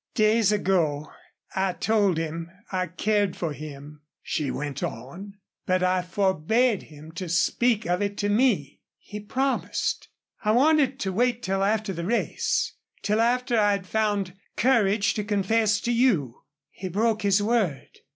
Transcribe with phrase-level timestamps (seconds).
[0.15, 1.11] "Days ago
[1.55, 5.35] I told him I cared for him," she went on.
[5.67, 8.81] "But I forbade him to speak of it to me.
[8.97, 10.07] He promised.
[10.43, 15.23] I wanted to wait till after the race till after I had found courage to
[15.23, 16.45] confess to you.
[16.71, 17.91] He broke his word....